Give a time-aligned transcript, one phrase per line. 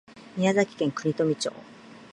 [0.35, 1.51] 宮崎県国富町